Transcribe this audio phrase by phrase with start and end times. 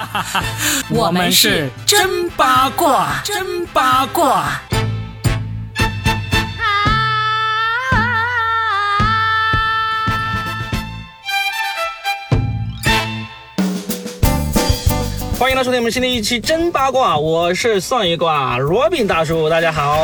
[0.90, 4.71] 我们是真八卦，真八卦。
[15.52, 19.98] 迎来收听我们新的一期真八卦，我是算一卦罗宾大叔，大家好。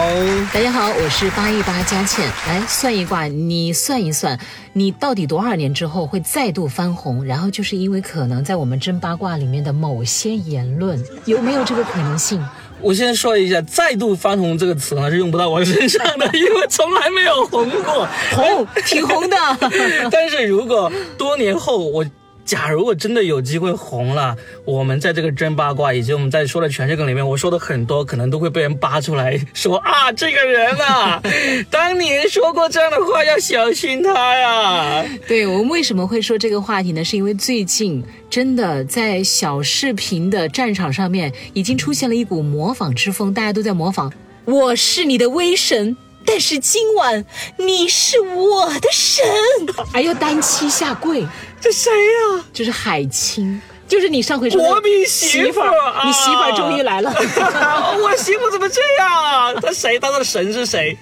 [0.53, 2.31] 大家好，我是八一八佳倩。
[2.47, 4.39] 来算一卦，你算一算，
[4.75, 7.25] 你到底多少年之后会再度翻红？
[7.25, 12.47] 然后就是因为可能在我们真八卦里面的某些言论，有没有这个可能性？
[12.83, 18.07] 我先说一下，“再度翻红”这个词呢是用不到我身上的，因为从来没有红过。
[18.33, 19.37] 红，挺红的。
[20.13, 22.05] 但是如果多年后我。
[22.49, 24.35] 假如我真的有机会红了，
[24.65, 31.23] 我们在这个真八卦以及我们在说的全世梗里面，我说的很多可能都会被人扒出来说啊，这个人啊，
[31.71, 35.05] 当年说过这样的话，要小心他呀。
[35.27, 37.05] 对我们为什么会说这个话题呢？
[37.05, 44.11] 是因为最近真的在小视频的战场上面已经出现了一股模仿之风，大家都在模仿，
[44.47, 45.99] 我是你的威神。
[46.27, 47.25] 但是今晚
[47.57, 49.25] 你是我的神，
[49.91, 51.27] 还要单膝下跪，
[51.61, 52.45] 这谁呀？
[52.53, 55.73] 这是海清，就是你上回说国民媳妇儿，
[56.05, 57.13] 你媳妇儿终于来了。
[58.03, 59.55] 我媳妇怎么这样啊？
[59.55, 59.99] 他谁？
[59.99, 60.97] 他的神是谁？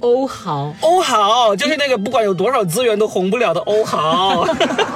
[0.00, 4.46] 欧豪，欧豪就是那个不管有多少资源都红不了的欧豪。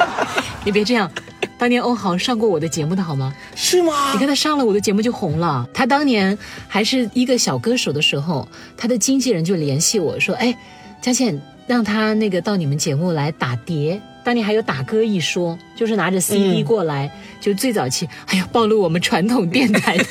[0.64, 1.10] 你别这样。
[1.58, 3.32] 当年欧豪上过我的节目的好吗？
[3.54, 4.10] 是吗？
[4.12, 5.64] 你看他上了我的节目就红了。
[5.72, 6.36] 他当年
[6.68, 10.56] 还是一个小歌手的时候，他的经纪人就联系我说：“哎，
[11.00, 14.00] 佳倩，让他那个到你们节目来打碟。
[14.24, 18.08] 当年还有打歌一说，就是拿着 CD 过来，就最早期。
[18.26, 20.04] 哎呀，暴露我们传统电台的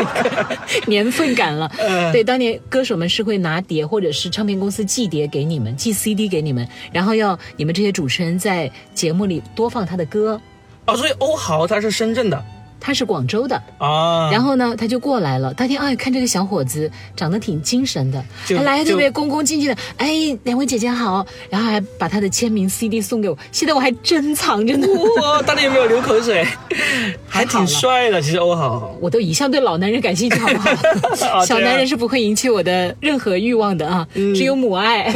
[0.86, 1.70] 年份感了。
[2.12, 10.40] 对，当年歌手们是会拿碟，或者是唱片公司寄碟给你们，寄 CD 给你们，然后要你们这些主持人在节目里多放他的歌。”
[10.86, 12.44] 哦，所以欧豪他是深圳的。
[12.84, 15.54] 他是广州的啊，然后呢，他就过来了。
[15.54, 19.76] 当天哎，看这个小伙子长得挺精神的，还来特别恭恭敬敬的。
[19.96, 24.86] 哎，两位姐姐好，然后还把他的签名 CD 送给我，现在我还珍藏着呢。
[25.22, 26.46] 哇，当年有没有流口水？
[27.26, 28.94] 还挺帅的，其实欧豪。
[29.00, 31.42] 我都一向对老男人感兴趣，好不好？
[31.46, 35.10] 小男人是不会引起我的任何欲望的啊，只有母爱。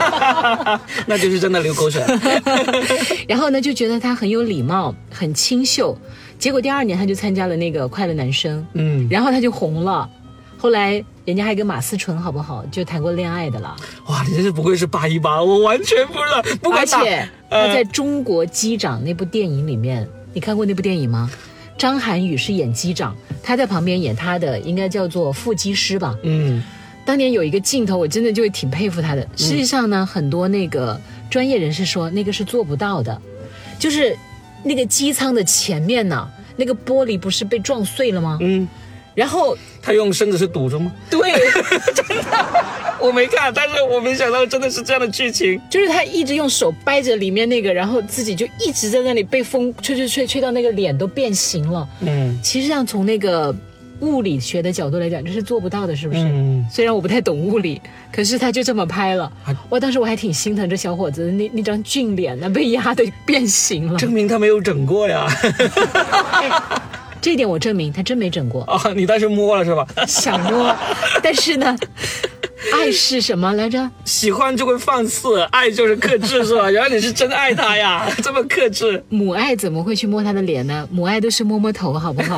[1.06, 2.02] 那就是真的流口水。
[3.26, 5.96] 然后呢，就觉得他很有礼貌，很清秀。
[6.42, 10.10] 结果第二年他就参加了那个快乐男生，嗯，然后他就红了，
[10.58, 13.76] 后来人家还跟马思纯好不好就谈过恋爱的了。
[14.08, 16.42] 哇，你真是不愧是八一八，我完全不知道。
[16.72, 20.04] 而且他在中国机长那部电影里面，
[20.34, 21.30] 你看过那部电影吗？
[21.78, 26.18] 张涵予是演机长，他在旁边演他的应该叫做副机师吧。
[26.24, 26.60] 嗯，
[27.04, 29.24] 当年有一个镜头，我真的就挺佩服他的。
[29.36, 31.00] 实际上呢，很多那个
[31.30, 33.22] 专业人士说那个是做不到的，
[33.78, 34.18] 就是。
[34.64, 38.38] 那个机舱的前面呢，那个玻璃不是被撞碎了吗？
[38.40, 38.66] 嗯，
[39.14, 40.92] 然后他用身子是堵着吗？
[41.10, 41.20] 对，
[41.94, 51.88] 真的，我没看，但是我没想到真的是这样的剧情，就是他一直用手掰着里面那个，然后自己就一直在那里被风吹吹吹吹到那个脸都变形了。
[52.00, 53.54] 嗯，其实像从那个。
[54.02, 56.20] 物理学的角度来讲，这是做不到的，是不是？
[56.20, 56.66] 嗯。
[56.70, 57.80] 虽然我不太懂物理，
[58.12, 59.32] 可是他就这么拍了。
[59.68, 63.98] 我当时我还挺心疼这小伙子那那张俊脸呢，被压的变形了。
[63.98, 65.26] 证明他没有整过呀。
[67.22, 68.62] 这点我证明他真没整过。
[68.70, 69.86] 啊，你当时摸了是吧？
[70.06, 70.74] 想摸，
[71.22, 71.76] 但是呢。
[72.72, 73.90] 爱是什么来着？
[74.04, 76.70] 喜欢就会放肆，爱就是克制，是吧？
[76.70, 79.02] 原来你是真爱他呀， 这么克制。
[79.08, 80.86] 母爱怎么会去摸他的脸呢？
[80.90, 82.36] 母爱都是摸摸头，好不好？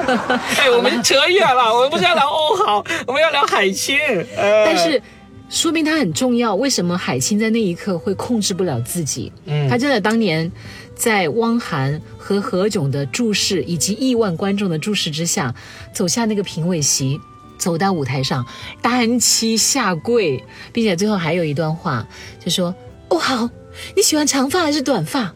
[0.58, 3.96] 哎，我们扯远了，我们不是要聊欧豪，我们要聊海清。
[4.36, 5.00] 但是，
[5.48, 6.54] 说明他很重要。
[6.54, 9.32] 为什么海清在那一刻会控制不了自己？
[9.46, 10.50] 嗯，他真的当年
[10.94, 15.54] 在汪涵和何炅的注视以及亿万观众的注视之下，
[15.92, 17.20] 走下那个评委席。
[17.58, 18.46] 走到舞台上，
[18.82, 20.42] 单膝下跪，
[20.72, 22.06] 并且最后还有一段话，
[22.44, 22.74] 就说
[23.08, 23.48] ：“哦好，
[23.96, 25.32] 你喜欢长发还是短发？”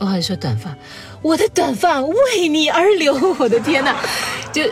[0.00, 0.76] 哦，还说短发，
[1.22, 3.14] 我的短发为你而留。
[3.38, 3.96] 我的天哪，
[4.52, 4.62] 就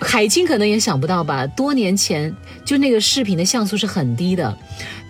[0.00, 1.44] 海清可能也想不到吧？
[1.48, 2.34] 多年前
[2.64, 4.56] 就那个视频的像素是很低的。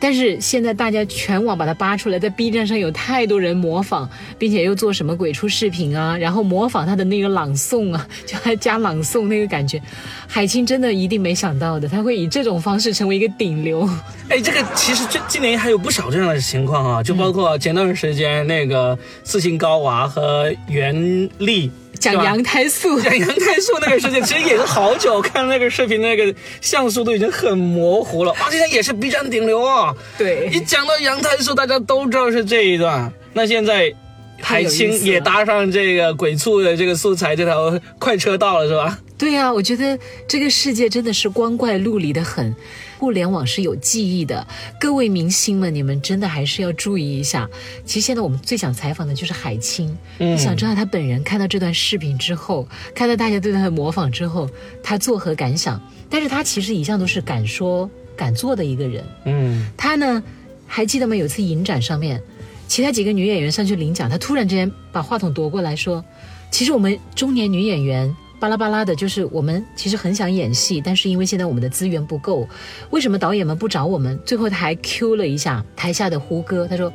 [0.02, 9.80] 但是现在大家全网把它扒出来，在 B 站上有太多人模仿，并且又做什么鬼畜视频啊，然后模仿他的那个朗诵啊，就还加朗诵那个感觉。
[10.26, 13.88] 海清真的一定没想到的，他会以这种方式成为一个顶流。
[14.28, 21.70] 哎，这个其实这今年还有不少这样的情况啊，就包括前段时间那个四星高娃和袁立。
[21.98, 28.32] 讲羊胎素，讲羊胎素那个事情，其实也是好久， 看那个视频，那个像素都已经很模糊了。
[28.32, 29.94] 哇，现在也是 B 站顶流啊！
[30.18, 33.12] 对，一讲到羊胎素，大家都知道是这一段。
[33.32, 33.92] 那现在
[34.40, 38.98] 海清也搭上这个鬼畜的这个素材这条快车道了，是吧？
[39.16, 39.96] 对呀，我觉得
[40.26, 42.54] 这个世界真的是光怪陆离的很，
[43.02, 44.46] 互联网是有记忆的。
[44.78, 47.50] 各位明星们，你们真的还是要注意一下。
[47.84, 52.64] 其实现在我们最想采访的就是海清，嗯，想知道她本人看到这段视频之后，
[52.94, 54.48] 看到大家对她的模仿之后，
[54.84, 55.82] 她作何感想？
[56.08, 60.22] 但是她其实一向都是敢说敢做的一个人，嗯，她呢，
[60.68, 61.16] 还记得吗？
[61.16, 62.22] 有一次影展上面，
[62.68, 66.04] 其他几个女演员上去领奖，她突然之间把话筒夺过来说
[66.52, 72.48] ：“其实我们中年女演员。”巴拉巴拉的，就是我们其实很想演戏，但是因为现在我们的资源不够，
[72.90, 74.18] 为什么导演们不找我们？
[74.26, 76.92] 最后他还 Q 了一下台下的胡歌，他说：“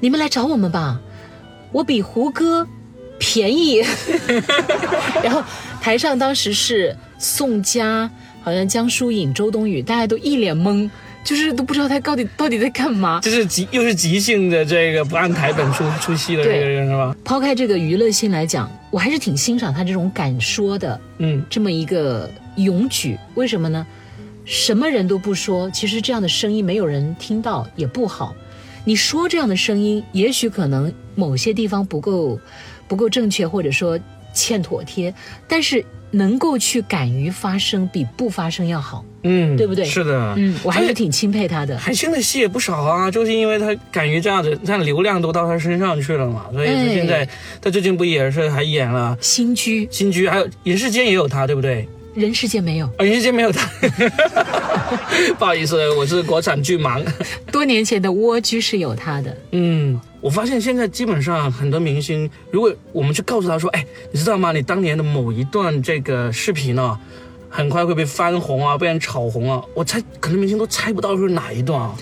[0.00, 1.00] 你们来找我们吧，
[1.72, 2.68] 我比胡歌
[3.18, 3.82] 便宜。”
[5.24, 5.42] 然后
[5.80, 8.10] 台上当时是宋佳，
[8.42, 10.90] 好像江疏影、周冬雨，大家都一脸懵。
[11.24, 17.16] 就是都不知道他到底到底在干嘛，就是即又是即兴的这个不按台本出出戏的这个人是吧？
[17.24, 23.16] 抛开这个娱乐性来讲，我还是挺欣赏他这种敢说的，嗯，这么一个勇举。
[23.34, 23.86] 为什么呢？
[24.44, 28.34] 什么人都不说，其实这样的声音没有人听到也不好。
[28.84, 32.40] 你说这样的声音，也许可能某些地方不够
[32.88, 33.98] 不够正确，或者说
[34.34, 35.14] 欠妥帖，
[35.46, 35.84] 但是。
[36.12, 39.84] 能够去敢于发声，比不发声要好，嗯，对不对？
[39.84, 41.76] 是的，嗯，我还是挺钦佩他的。
[41.76, 47.28] 海清的戏也不少啊，就是因为他敢于这样子，像流量都到他身上去了嘛，所以他现在
[47.60, 49.86] 他最近不也是还演了《新居》？
[49.90, 51.88] 新居还有《人世间》也有他，对不对？
[52.14, 53.66] 人世间没有，人世间没有他。
[55.38, 57.02] 不好意思，我是国产剧盲。
[57.50, 59.36] 多年前的《蜗居》是有他的。
[59.52, 64.52] 嗯，我发现现在基本上很多明星，如果我们去告诉他说：“哎，你知道吗？
[64.52, 66.98] 你当年的某一段这个视频呢，
[67.48, 71.94] 很快会被翻红啊，被人炒红啊。”我猜，可能明星都猜不到是哪一段啊。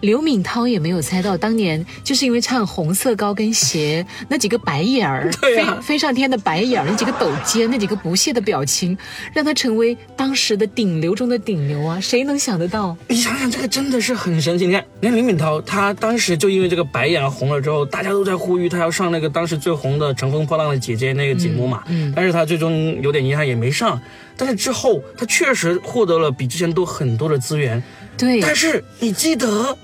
[0.00, 8.96] 刘敏涛也没有猜到，当年就是因为唱《红色高跟鞋》那几个白眼儿， 飞飞上天的白眼儿，那几个抖肩，那几个不屑的表情，
[9.34, 11.98] 让他成为当时的顶流中的顶流啊！
[12.00, 12.96] 谁能想得到？
[13.08, 14.66] 你想想，这个真的是很神奇。
[14.66, 21.82] 你看，你看刘敏涛，她当时就因为这个白眼红了之后，大家都在呼吁她要上那个当时最红的《乘风破浪的姐姐》那个节目嘛。
[21.88, 22.12] 嗯。
[22.14, 24.00] 但是她最终有点遗憾，也没上。
[24.36, 27.82] 但是之后，她确实获得了比之前多很多的资源。
[28.16, 28.40] 对。
[28.40, 29.76] 但是你记得？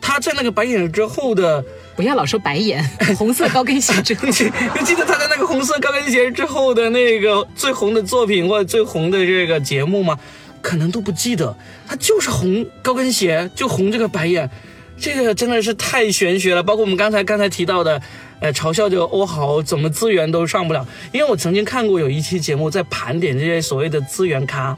[0.00, 1.64] 他在那个白眼之后的，
[1.94, 2.82] 不要老说白眼，
[3.18, 4.26] 红色高跟鞋之后，
[4.78, 10.18] 你记得他在那个红色高跟鞋之后的那个最红的作品或者最红的这个节目吗？
[10.62, 11.56] 可能都不记得，
[11.86, 14.50] 他就是红高跟鞋，就红这个白眼，
[14.98, 16.62] 这个真的是太玄学了。
[16.62, 18.02] 包括我们刚才刚才提到的，
[18.40, 24.76] 呃，嘲笑这个欧豪怎么资源都上不了，因为我曾经看过有一期节目在盘点这些所谓的资源咖。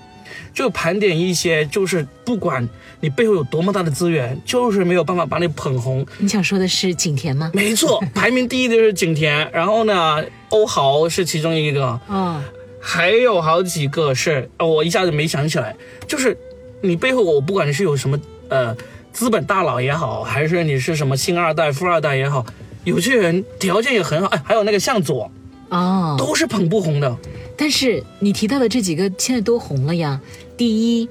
[0.52, 2.68] 就盘点一些，就是不管
[3.00, 6.06] 你背后有多么大的资源，就是没有办法把你捧红。
[6.18, 7.50] 你想说的是景甜吗？
[7.54, 12.42] 没错， 排名第一的是景甜，然后呢，欧豪是其中一个，嗯，
[12.80, 15.74] 还有好几个是，我一下子没想起来。
[16.06, 16.36] 就是
[16.80, 18.18] 你背后，我不管你是有什么
[18.48, 18.76] 呃
[19.12, 22.44] 资本大佬也好，还是你是什么星二代、富二代也好，
[22.84, 25.30] 有些人条件也很好，哎，还有那个向佐，
[25.70, 27.16] 哦，都是捧不红的。
[27.54, 30.20] 但是你提到的这几个现在都红了呀。
[30.62, 31.08] 第一，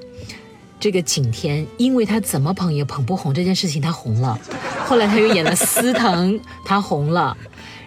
[0.80, 4.38] 这个景甜，因为他怎么捧也捧不红这件事情，他红了。
[4.86, 7.36] 后来他又演了司藤，他红了。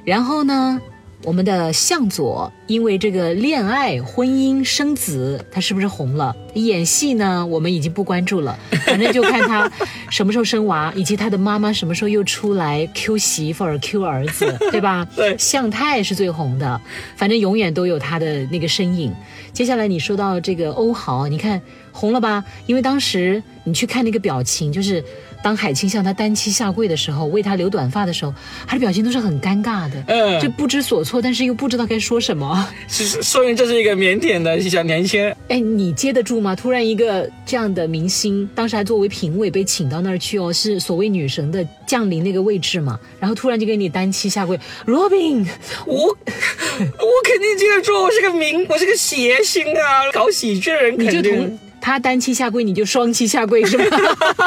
[0.03, 0.79] 然后呢？
[1.25, 6.35] 我们的向佐因为这个恋爱、婚姻、生子，他是不是红了？
[6.53, 9.69] 演戏呢，我们已经不关注了， 反正就看他
[10.09, 15.05] 什么时候生娃，以及他的妈妈什么时候又出来 Q 媳妇儿、Q 儿子， 对吧？
[15.15, 16.79] 对，向太是最红的，
[17.15, 19.13] 反正永远都有他的那个身影。
[19.51, 21.59] 接下来你说到这个欧豪，你看
[21.95, 22.43] 红了吧？
[22.65, 25.03] 因为当时你去看那个表情，就是。
[25.43, 28.33] 当海清向他单膝下跪的时候，为他留短发的时候，
[28.65, 32.67] 他的表情都是很尴尬的，嗯，就不知所措，但是又不知道该说什么。
[32.87, 35.31] 是说明这是一个腼腆的小年轻。
[35.47, 36.55] 哎，你接得住吗？
[36.55, 42.99] 突然一个这样的明星，当时还作为评委被请到那儿去哦，是所谓女神的降临那个位置嘛？
[43.19, 45.45] 然后突然就给你单膝下跪，Robin，
[45.85, 51.59] 我我肯定接得住，我是个明，我是个谐星啊，搞喜剧的人肯定。
[51.85, 53.85] 他单膝下跪，你就双膝下跪是吗？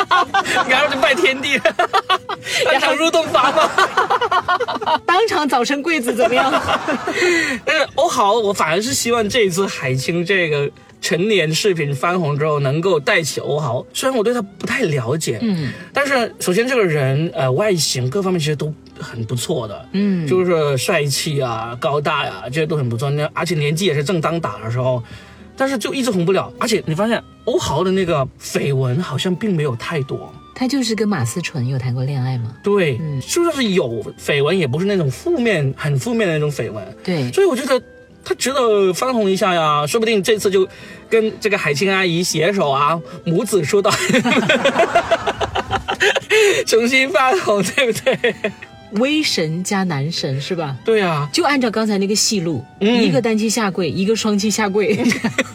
[0.68, 1.56] 然后就拜天地，
[2.66, 3.70] 当场入洞房吗？
[5.06, 6.52] 当场早生贵子怎么样？
[7.64, 10.68] 但是欧豪，我反而是希望这一次海清这个
[11.00, 13.86] 成年视频翻红之后，能够带起欧豪。
[13.94, 23.08] 虽然我对他不太了解，嗯，但是首先这个人呃外形各方面其实都很不错的，嗯，就是帅气啊、高大呀，这些都很不错。
[23.10, 25.00] 那而且年纪也是正当打的时候。
[25.58, 30.32] 但是就一直红不了，而且你发现欧豪的那个绯闻好像并没有太多。
[30.54, 32.54] 他就是跟马思纯有谈过恋爱吗？
[32.64, 33.84] 对，就算是有
[34.18, 36.96] 绯闻，也不是那种负面、很负面的那种绯闻。
[37.04, 37.80] 对，所以我觉得
[38.24, 40.66] 他值得翻红一下呀，说不定这次就
[41.08, 43.90] 跟这个海清阿姨携手啊，母子出道，
[46.66, 48.34] 重新翻红，对不对？
[48.92, 50.76] 威神加男神是吧？
[50.84, 54.98] 对啊，就按照刚才那个戏路，一个单膝下跪，一个双膝下跪，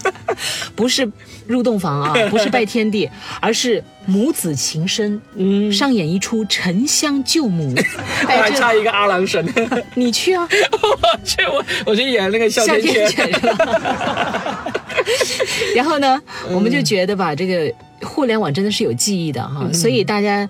[0.75, 1.09] 不是
[1.47, 3.09] 入洞房啊， 不是拜天地，
[3.39, 7.73] 而是母子情深，嗯，上演一出沉香救母，
[8.27, 9.45] 还差一个阿郎神，
[9.95, 10.47] 你去啊，
[10.81, 13.29] 我去，我我去演那个哮天犬，
[15.75, 20.47] 然后呢，我们就觉得吧，这个互联网真的是有记忆的哈，所以大家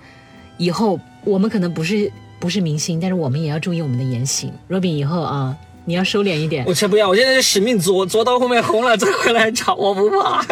[0.57, 2.11] 以后我们可能不是。
[2.43, 4.51] 不是明星，但是我们也要注意我们的言行。
[4.67, 6.65] 若冰，以后啊，你要收敛一点。
[6.67, 7.07] 我才不要！
[7.07, 10.45] 我现在是使命作，作到后面红了再回来找， 我不怕。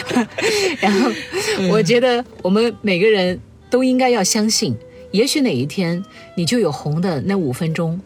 [0.78, 1.10] 然后，
[1.70, 3.40] 我觉得我们每个人
[3.70, 4.76] 都应该要相信，
[5.12, 6.04] 也许哪一天
[6.36, 7.98] 你就有红的那五分钟。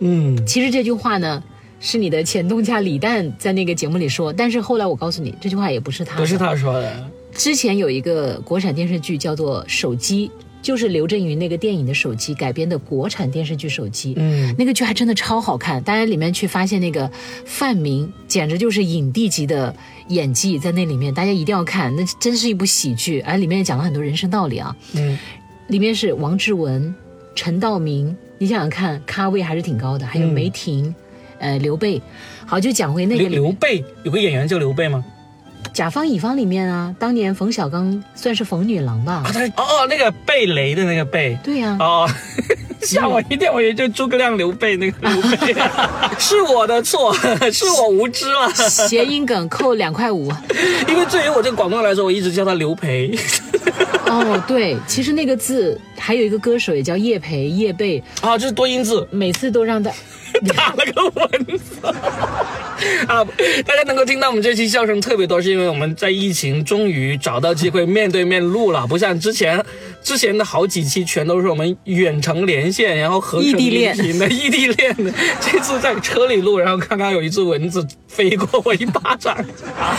[0.00, 1.42] 嗯，其实这句话呢，
[1.80, 7.10] 是你的前东家李诞在那个节目里说，但是后来我告诉你，这句话也不是他，不是他说的。
[7.32, 10.28] 之前有一个国产电视剧叫做《手机》。
[10.60, 15.82] 就是刘震云那个电影的手机改编的国产电视剧手机，嗯，那个剧还真的超好看。
[15.82, 17.10] 大家里面去发现那个
[17.44, 19.74] 范明，简直就是影帝级的
[20.08, 23.20] 演技在那里面，大家一定要看，那真是一部喜剧。
[23.20, 25.18] 而里面也讲了很多人生道理啊，嗯，
[25.68, 26.94] 里面是王志文、
[27.34, 30.94] 陈道明，你想想看，咖位还是挺高的，还有梅婷，
[31.38, 32.02] 呃，刘备。
[32.46, 35.04] 好，就讲回那个刘备，有个演员叫刘备吗？
[35.78, 39.22] 甲方乙方里面啊，当年冯小刚算是冯女郎吧？
[39.56, 42.04] 哦哦，那个贝雷的那个贝，对呀，哦，
[42.82, 45.54] 吓我一跳，我以为就诸葛亮刘备那个刘备，
[46.18, 47.14] 是我的错，
[47.52, 48.52] 是我无知了。
[48.52, 50.32] 谐音梗扣两块五，
[50.88, 53.16] 因为对于我这个广东来说，我一直叫他刘培。
[54.06, 59.92] 哦，对，其实那个字还有一个歌手也叫叶培叶贝啊，这是多音字，每次都让他。
[60.54, 61.94] 打了个蚊子
[63.08, 63.24] 啊！
[63.66, 69.64] 大家能够听到我们这期笑声特别多，是因为我们在疫情终于找到机会面对面录了，不像之前
[70.02, 75.12] 之前的好几期全都是我们远程连线，然后合成音频的异地恋的。
[75.40, 79.36] 这次在车里录，然后刚刚有一只蚊子飞过我一巴掌，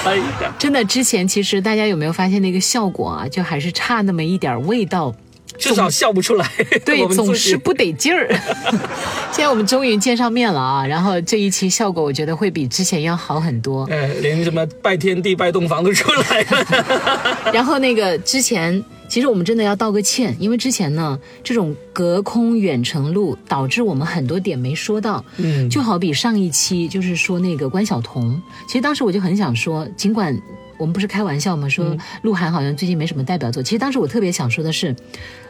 [0.06, 0.56] 哎呀！
[0.58, 3.28] 真的，之前其实大家有没有发现那个效果啊？
[3.28, 5.14] 就还是差那么一点味道。
[5.60, 6.50] 至少笑不出来，
[6.86, 8.28] 对，总是不得劲儿。
[9.32, 10.86] 现在我们终于见上面了啊！
[10.86, 13.84] 然后这一期效果，我觉得会比之前要好很多。
[13.86, 17.52] 呃，连什么拜天地、拜洞房都出来了。
[17.54, 25.24] 然后那个之前，其实我们真的要道个歉，因为之前呢，这种隔空远程录导致我们很多点没说到。
[25.38, 30.36] 嗯，就好比上一期就是说那个关晓彤，其实当时我就很想说，尽管
[30.80, 34.96] 我们不是开玩笑嘛，说鹿晗好像最近没什么代表作，其实当时我特别想说的是。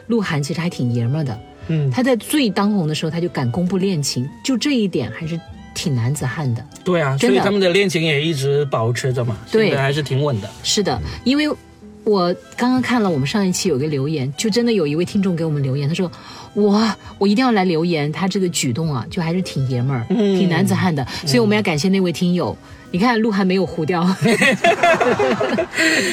[0.06, 5.38] 鹿晗其实还挺爷们儿的，嗯，他在最当红的时候他就敢公布恋情，就这一点还是
[5.72, 6.66] 挺男子汉的。
[6.82, 10.50] 对啊，所以他们的恋情也一直保持着嘛，对，还是挺稳的。
[10.64, 11.48] 是的，因为
[12.02, 16.10] 我刚刚看了我们上一期有个留言，就真的有一位听众给我们留言，他说
[16.54, 22.56] 我我一定要来留言，他这个举动啊，就还是挺爷们儿，挺男子汉的，所以我们要感谢那位听友。
[22.92, 24.02] 你看鹿晗没有糊掉，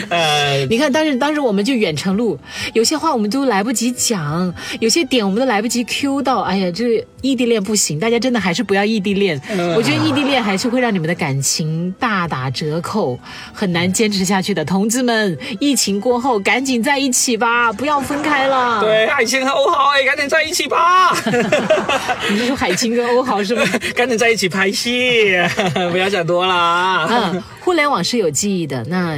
[0.10, 2.38] 呃，你看当时当时我们就远程录，
[2.74, 6.41] 有些话我们都来不及讲，有些点我们都来不及 Q 到。
[6.41, 9.41] 哎呀，这异地恋不行，大家真的还是不要异地恋。
[9.75, 13.17] 我觉得异地恋还是会让你们的感情大打折扣，
[13.51, 14.63] 很难坚持下去的。
[14.63, 18.82] 同志们，疫情过后赶紧在一起吧，不要分开了。
[18.82, 21.15] 对，爱情和欧豪，哎，赶紧在一起吧。
[22.29, 23.63] 你是说海清跟欧豪是吗？
[23.96, 25.31] 赶紧在一起拍戏，
[25.91, 26.53] 不要想多了。
[26.53, 29.17] 啊，嗯，互联网是有记忆的，那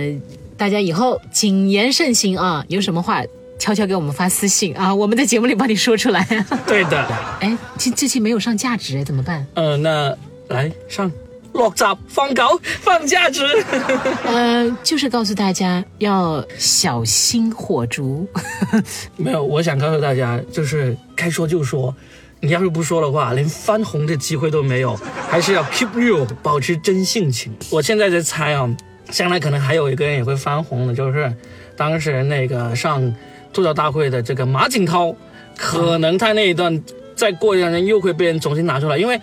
[0.57, 2.63] 大家以后谨言慎行啊！
[2.67, 3.23] 有什么话
[3.57, 6.25] 悄悄给我们发私信啊，我们在节目里帮你说出来。
[6.67, 7.05] 对的，
[7.41, 9.45] 哎，这这期没有上价值哎，怎么办？
[9.55, 10.15] 嗯，那
[10.49, 11.11] 来上
[11.53, 13.43] 落闸放狗 放价值。
[14.25, 18.27] 呃，就是告诉大家要小心火烛。
[19.17, 21.93] 没有，我想告诉大家，就是该说就说。
[22.41, 24.97] 你要是不说的话，连翻红的机会都没有，
[25.29, 27.53] 还是要 keep real，保持真性情。
[27.69, 28.73] 我现在在猜啊，
[29.11, 31.29] 将来可能还有一个人也会翻红的，就是
[31.75, 33.13] 当时那个上
[33.51, 35.13] 吐槽大会的这个马景涛，
[35.57, 36.81] 可能他那一段
[37.13, 39.19] 再过两年又会被人重新拿出来，因为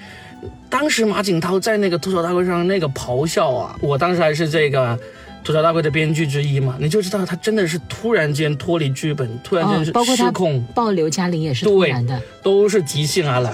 [0.69, 4.99] 当时马景涛在那个吐槽大会上那个咆哮啊，我当时还是这个。
[5.45, 10.61] 吐槽大会的编剧之一嘛，你就知道他真的是突然间脱离剧本，突然间是失控。
[10.75, 13.53] 爆刘嘉玲也是突然的，都是即兴而来。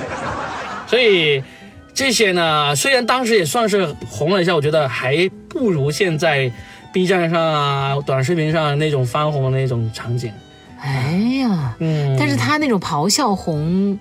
[0.87, 1.45] 所以
[1.93, 6.51] 这些呢，虽然当时也算是红了一下，我觉得还不如现在
[6.95, 10.33] B 站上啊、短视频上那种翻红的那种场景。
[10.81, 11.13] 哎
[11.43, 13.99] 呀，嗯，但是他那种咆哮红，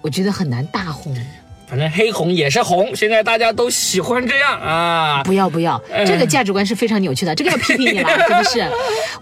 [0.00, 1.14] 我觉得很难大红。
[1.70, 5.22] 反正黑红也是红，现在大家都喜欢这样啊。
[5.22, 8.68] 不要不要，嗯这个价值观是非常扭曲的，这个要批评你了， 真的是，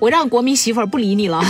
[0.01, 1.45] 我让国民媳妇儿不理你了，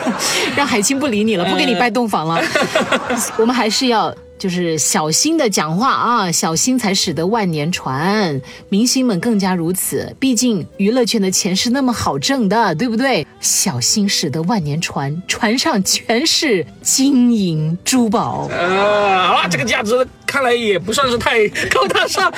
[0.56, 2.42] 让海清不理你了，不给你拜洞房了，
[3.36, 4.14] 我们还是要。
[4.38, 8.40] 就是小心的讲话啊，小心才使得万年船。
[8.68, 13.26] 明星们更加如此，毕竟娱乐圈的钱是那么好挣的，对不对？
[13.40, 18.48] 小心使得万年船，船上全是金银珠宝。
[18.50, 22.32] 呃，好了，这个价值看来也不算是太高大上，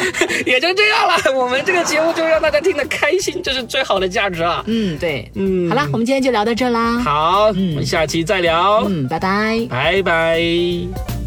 [0.46, 1.38] 也就这样了。
[1.38, 4.62] 我们这个节目就让大家听得开心，这是最好的价值啊。
[4.66, 6.98] 嗯，对，嗯，好了，我们今天就聊到这啦。
[7.00, 9.66] 好，我们下期再聊，嗯，拜拜。
[9.68, 11.19] 拜拜。